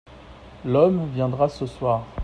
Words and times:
L'homme 0.65 1.11
viendra 1.13 1.47
ce 1.47 1.67
soir. 1.67 2.07